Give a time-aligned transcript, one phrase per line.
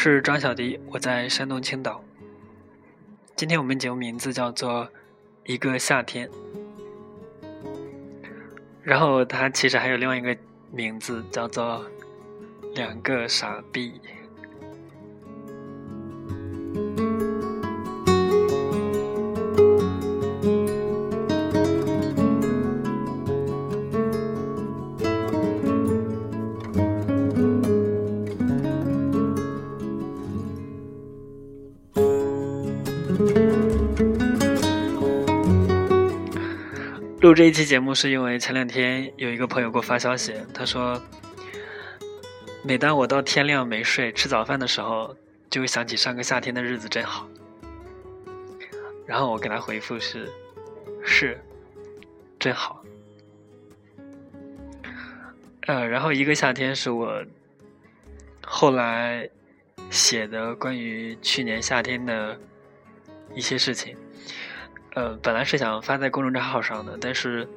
[0.00, 2.00] 是张小迪，我在山东青岛。
[3.34, 4.86] 今天我们节目名字叫做
[5.44, 6.28] 《一个夏天》，
[8.80, 10.36] 然后它其实还有另外一个
[10.70, 11.84] 名字叫做
[12.76, 14.00] 《两个傻逼》。
[37.38, 41.00] 这一期节目是因为前两天有一个朋友给我发消息，他说
[42.66, 45.16] ：“每当我到天亮没睡吃早饭的时候，
[45.48, 47.28] 就会想起上个夏天的日子真好。”
[49.06, 50.28] 然后我给他回复是
[51.06, 51.40] ：“是，
[52.40, 52.84] 真好。”
[55.68, 57.24] 呃，然后一个夏天是我
[58.44, 59.30] 后来
[59.90, 62.36] 写的关于去年夏天的
[63.32, 63.96] 一些事情。
[64.98, 67.48] 呃，本来是想发在公众账号上的，但是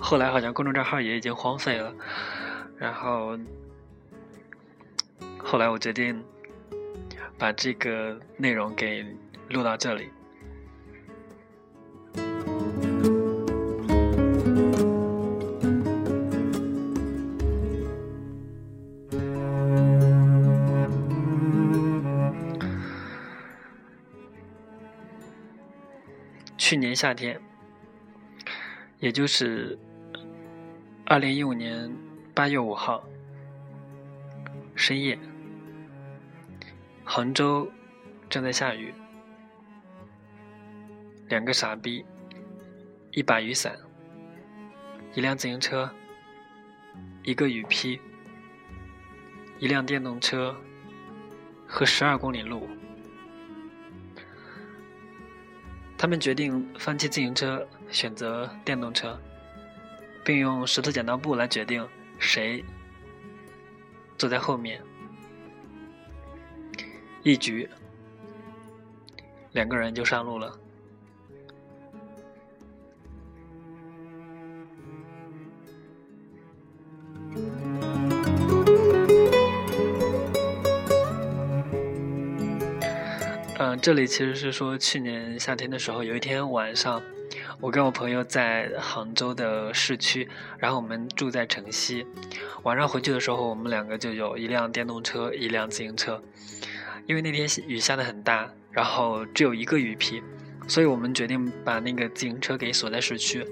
[0.00, 1.92] 后来好像公众账号也已经荒废了。
[2.78, 3.38] 然后
[5.36, 6.24] 后来我决定
[7.36, 9.04] 把这个内容给
[9.50, 10.08] 录到这里。
[27.00, 27.40] 夏天，
[28.98, 29.78] 也就是
[31.06, 31.88] 二零一五年
[32.34, 33.04] 八月五号
[34.74, 35.16] 深夜，
[37.04, 37.70] 杭州
[38.28, 38.92] 正在下雨，
[41.28, 42.04] 两个傻逼，
[43.12, 43.78] 一把雨伞，
[45.14, 45.88] 一辆自行车，
[47.22, 48.00] 一个雨披，
[49.60, 50.52] 一辆电动车
[51.64, 52.68] 和十二公里路。
[55.98, 59.20] 他们决定放弃自行车，选择电动车，
[60.24, 61.86] 并用石头剪刀布来决定
[62.20, 62.64] 谁
[64.16, 64.80] 坐在后面。
[67.24, 67.68] 一局，
[69.50, 70.56] 两个人就上路了。
[83.80, 87.00] 这里其实是说，去年夏天的时候，有一天晚上，
[87.60, 90.28] 我跟我朋友在杭州的市区，
[90.58, 92.04] 然后我们住在城西。
[92.64, 96.20] 晚上回去的时候，我们两个就有一辆电动车，一辆自行车。
[97.06, 100.22] 因为那天雨下的很大，然后只有一个雨披，
[100.66, 103.46] 所以我们决定把那个自行车给锁在市区，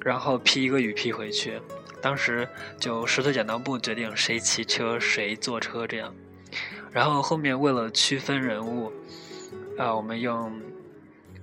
[0.00, 1.60] 然后披一个雨披回去。
[2.00, 2.48] 当时
[2.78, 6.14] 就石头剪刀布决定谁骑车谁坐车这样。
[6.94, 8.92] 然后后面为了区分人物，
[9.76, 10.62] 啊，我们用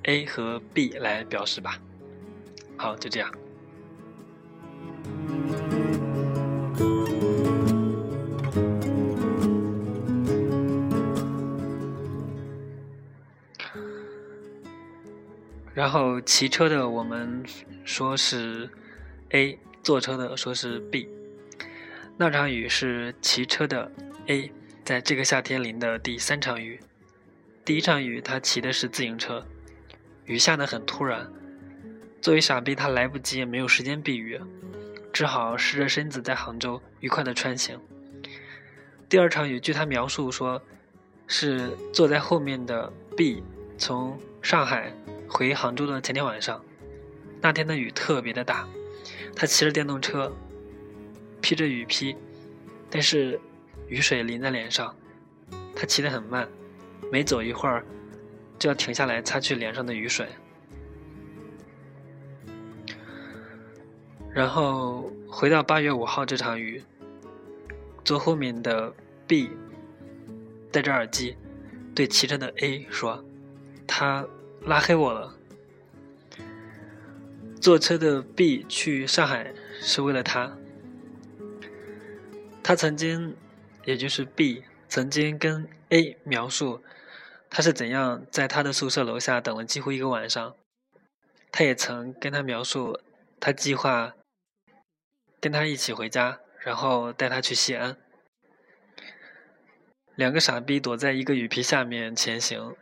[0.04, 1.78] A 和 B 来表示吧。
[2.78, 3.30] 好，就这样。
[15.74, 17.44] 然后骑车的我们
[17.84, 18.70] 说是
[19.32, 21.10] A，坐车的说是 B。
[22.16, 23.92] 那场雨是骑车的
[24.28, 24.50] A。
[24.92, 26.78] 在这个夏天淋的第三场雨，
[27.64, 29.48] 第一场雨他骑的是自行车，
[30.26, 31.32] 雨下得很突然，
[32.20, 34.38] 作为傻逼他来不及也没有时间避雨，
[35.14, 37.80] 只好湿着身子在杭州愉快地穿行。
[39.08, 40.62] 第二场雨据他描述说，
[41.26, 43.42] 是坐在后面的 B
[43.78, 44.94] 从上海
[45.26, 46.62] 回杭州的前天晚上，
[47.40, 48.68] 那天的雨特别的大，
[49.38, 50.36] 他骑着电动车，
[51.40, 52.14] 披着雨披，
[52.90, 53.40] 但是。
[53.92, 54.96] 雨水淋在脸上，
[55.76, 56.48] 他骑得很慢，
[57.12, 57.86] 每走一会儿
[58.58, 60.30] 就要停下来擦去脸上的雨水。
[64.34, 66.82] 然后回到八月五号这场雨，
[68.06, 68.94] 坐后面的
[69.28, 69.52] B
[70.72, 71.36] 戴着耳机
[71.94, 73.22] 对骑车的 A 说
[73.86, 74.26] ：“他
[74.62, 75.36] 拉黑我了。”
[77.60, 80.58] 坐车的 B 去上海是为了他，
[82.64, 83.36] 他曾经。
[83.86, 86.84] 也就是 B 曾经跟 A 描述
[87.50, 90.56] 他是怎样在他的宿舍楼下等了几乎一个晚上，
[91.52, 93.00] 他也曾跟他描述
[93.40, 94.14] 他计划
[95.40, 97.98] 跟他一起回家，然后带他去西安。
[100.16, 102.76] 两个傻逼躲在一个雨披下面前行，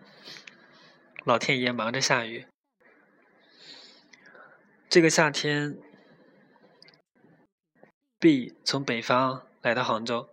[1.24, 2.46] 老天爷忙着下雨。
[4.90, 5.78] 这个夏天
[8.20, 10.30] ，B 从北方来到杭州。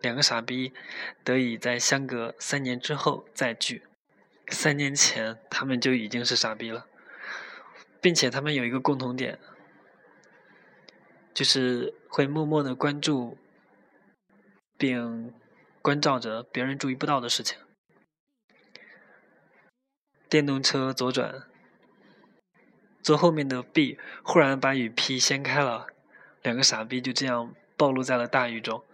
[0.00, 0.72] 两个傻逼
[1.24, 3.82] 得以在相隔三年之后再聚。
[4.48, 6.86] 三年前他们就已经是傻逼了，
[8.00, 9.38] 并且他们有一个共同点，
[11.34, 13.36] 就是会默默的关注
[14.76, 15.34] 并
[15.82, 17.58] 关照着别人注意不到的事情。
[20.30, 21.42] 电动车左转，
[23.02, 25.88] 坐后面的 B 忽然把雨披掀开了，
[26.42, 28.84] 两个傻逼就这样暴露在了大雨中。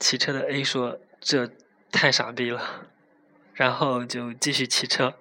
[0.00, 1.50] 骑车的 A 说：“这
[1.92, 2.88] 太傻逼了。”
[3.54, 5.14] 然后就继续骑车。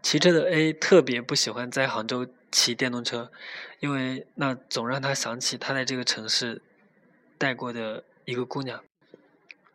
[0.00, 3.30] 骑车的 A 特别不喜欢在杭州骑电动车，
[3.80, 6.62] 因为那总让他想起他在这个城市
[7.36, 8.82] 带过的一个姑娘。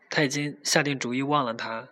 [0.10, 1.90] 他已经下定主意忘了她，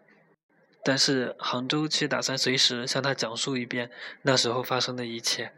[0.83, 5.51] 但是杭州却打算随时向他讲述一遍那时候发生的一切。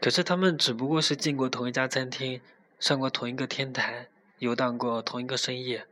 [0.00, 2.40] 可是他们只不过是进过同一家餐厅，
[2.78, 4.08] 上过同一个天台，
[4.38, 5.86] 游荡过同一个深夜。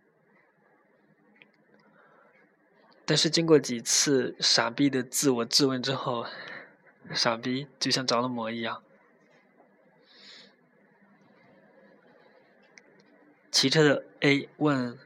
[3.04, 6.26] 但是经过几次傻逼的自我质问之后，
[7.12, 8.82] 傻逼就像着了魔一样。
[13.50, 14.98] 骑车的 A 问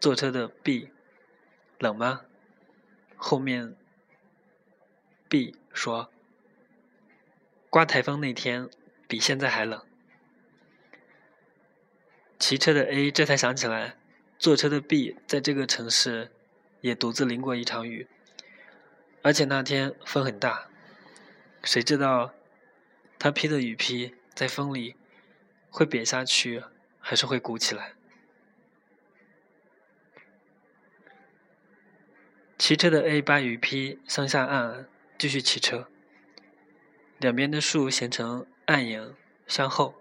[0.00, 0.90] 坐车的 B：“
[1.78, 2.22] 冷吗？”
[3.16, 3.76] 后面
[5.28, 6.13] B 说。
[7.74, 8.70] 刮台风那天
[9.08, 9.84] 比现在还冷。
[12.38, 13.96] 骑车的 A 这才想起来，
[14.38, 16.30] 坐车的 B 在这个城市
[16.82, 18.06] 也独自淋过一场雨，
[19.22, 20.68] 而且那天风很大。
[21.64, 22.32] 谁知道
[23.18, 24.94] 他披的雨披在风里
[25.68, 26.62] 会瘪下去，
[27.00, 27.94] 还是会鼓起来？
[32.56, 34.86] 骑车的 A 把雨披向下按，
[35.18, 35.88] 继续骑车。
[37.24, 39.16] 两边的树形成暗影，
[39.46, 39.94] 向后，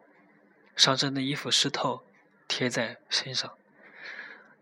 [0.75, 2.03] 上身的衣服湿透，
[2.49, 3.57] 贴在身上。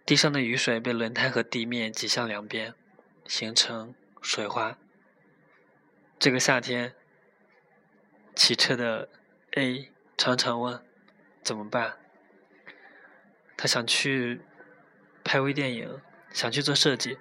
[0.05, 2.75] 地上的雨水被轮胎和地面挤向两边，
[3.25, 4.77] 形成水花。
[6.19, 6.93] 这个夏天，
[8.35, 9.09] 骑车的
[9.55, 10.85] A 常常问
[11.41, 11.97] ：“怎么办？”
[13.57, 14.41] 他想去
[15.23, 15.99] 拍微电影，
[16.31, 17.17] 想去做设计，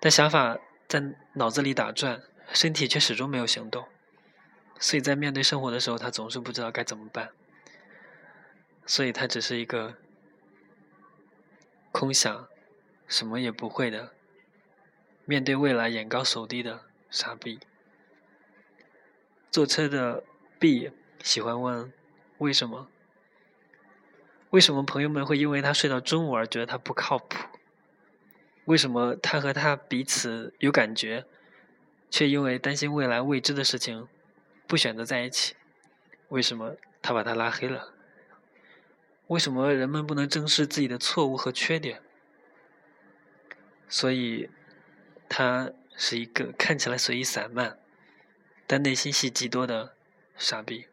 [0.00, 0.58] 但想法
[0.88, 1.02] 在
[1.34, 2.22] 脑子里打转，
[2.54, 3.86] 身体却始终没有行动。
[4.78, 7.30] 所以在面对生活的时候，他总是不知道该怎么办。
[8.86, 9.94] 所以他只是一个
[11.90, 12.46] 空想，
[13.08, 14.12] 什么也不会的，
[15.24, 17.60] 面对未来眼高手低的傻逼。
[19.50, 20.24] 坐车的
[20.58, 20.90] B
[21.22, 21.92] 喜欢问
[22.38, 22.88] 为什么？
[24.50, 27.38] 为什么朋友们会因为他睡到中午而觉得他不靠谱？
[28.66, 31.24] 为什么他和他彼此有感觉，
[32.10, 34.08] 却因为担心未来未知的事情？
[34.66, 35.54] 不选择在一起，
[36.28, 37.92] 为什么他把他拉黑了？
[39.28, 42.02] 为什么人们不能正视自己的错误和缺点？
[43.88, 44.50] 所以，
[45.28, 47.78] 他是一个看起来随意散漫，
[48.66, 49.94] 但内心戏极多的
[50.36, 50.86] 傻逼。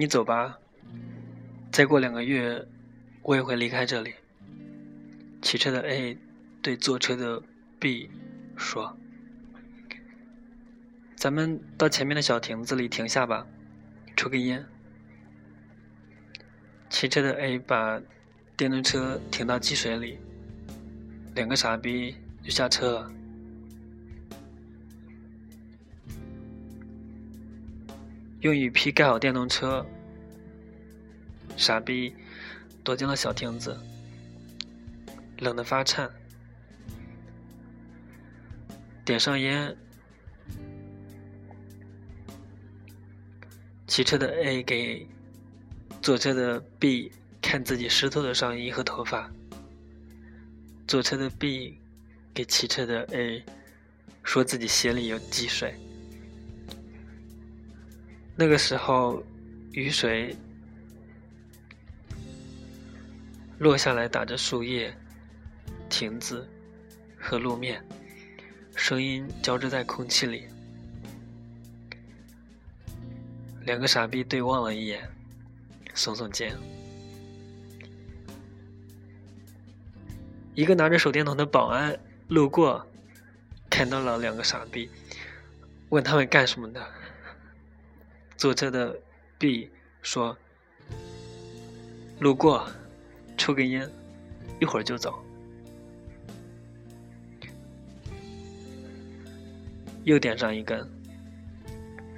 [0.00, 0.56] 你走吧，
[1.72, 2.64] 再过两个月，
[3.20, 4.14] 我也会离开这里。
[5.42, 6.16] 骑车的 A
[6.62, 7.42] 对坐车的
[7.80, 8.08] B
[8.56, 8.96] 说
[11.18, 13.44] ：“咱们到前面的小亭子里停下吧，
[14.16, 14.64] 抽根烟。”
[16.88, 18.00] 骑车的 A 把
[18.56, 20.16] 电动车停到积水里，
[21.34, 22.14] 两个傻逼
[22.44, 23.12] 就下车了。
[28.40, 29.84] 用雨披盖好电动车，
[31.56, 32.14] 傻逼
[32.84, 33.76] 躲进了小亭子，
[35.38, 36.08] 冷得发颤。
[39.04, 39.76] 点上烟，
[43.88, 45.04] 骑车的 A 给
[46.00, 47.10] 坐车的 B
[47.42, 49.28] 看自己湿透的上衣和头发，
[50.86, 51.80] 坐车的 B
[52.32, 53.42] 给骑车的 A
[54.22, 55.74] 说自己鞋里有积水。
[58.40, 59.20] 那个时候，
[59.72, 60.32] 雨水
[63.58, 64.96] 落下来，打着树叶、
[65.90, 66.48] 亭子
[67.18, 67.84] 和路面，
[68.76, 70.44] 声音交织在空气里。
[73.62, 75.02] 两个傻逼对望了一眼，
[75.96, 76.56] 耸耸肩。
[80.54, 82.86] 一个拿着手电筒的保安路过，
[83.68, 84.88] 看到了两个傻逼，
[85.88, 86.88] 问他们干什么的。
[88.38, 88.96] 坐车的
[89.36, 89.68] B
[90.00, 90.38] 说
[92.20, 92.70] ：“路过，
[93.36, 93.90] 抽根烟，
[94.60, 95.18] 一会儿就走。”
[100.04, 100.88] 又点上一根，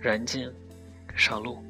[0.02, 0.52] 燃尽，
[1.16, 1.64] 上路。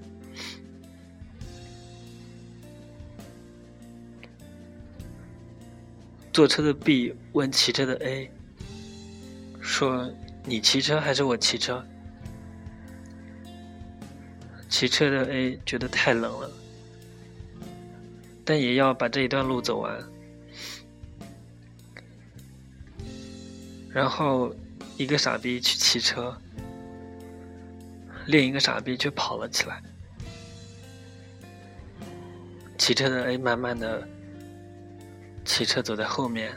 [6.33, 8.29] 坐车的 B 问骑车的 A：“
[9.61, 10.13] 说
[10.45, 11.87] 你骑车还是我骑车？”
[14.71, 16.51] 骑车的 A 觉得太冷了，
[18.45, 20.03] 但也要把这一段路走完。
[23.91, 24.55] 然后
[24.97, 26.35] 一个傻逼去骑车，
[28.27, 29.83] 另一个傻逼却跑了起来。
[32.79, 34.09] 骑车的 A 慢慢的。
[35.43, 36.53] 骑车走在后面，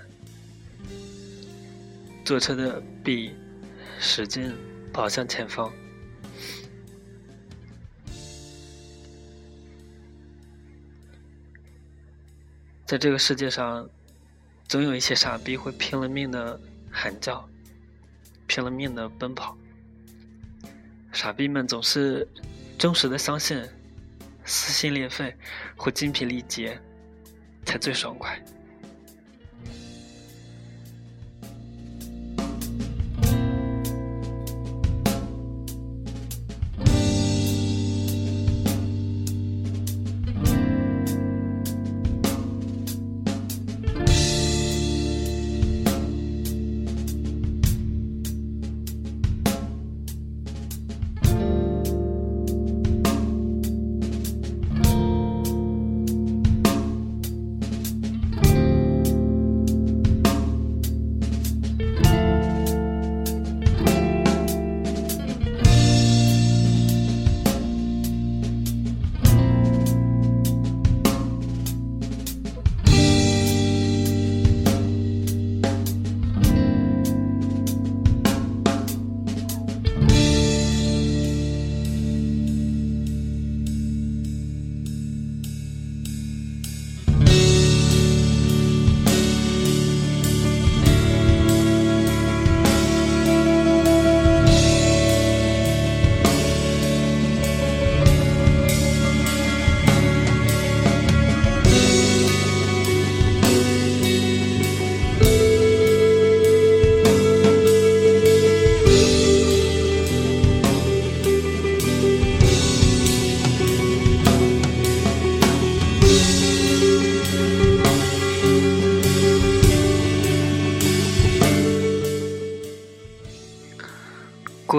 [2.23, 3.33] 坐车的 B
[3.97, 4.53] 使劲
[4.91, 5.73] 跑向前方。
[12.93, 13.89] 在这个世界上，
[14.67, 17.43] 总有一些傻逼会拼了命的喊叫，
[18.45, 19.57] 拼了命的奔跑。
[21.11, 22.27] 傻逼们总是
[22.77, 23.67] 忠实的相信，
[24.45, 25.35] 撕心裂肺
[25.75, 26.79] 或精疲力竭
[27.65, 28.39] 才最爽快。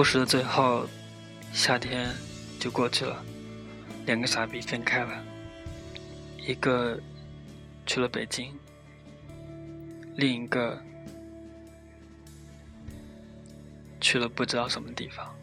[0.05, 0.87] 故事的最后，
[1.51, 2.13] 夏天
[2.59, 3.25] 就过去了，
[4.05, 5.23] 两个傻逼分开了，
[6.37, 7.01] 一个
[7.87, 8.55] 去了北京，
[10.15, 10.79] 另一个
[13.99, 15.35] 去了不知道什么地方。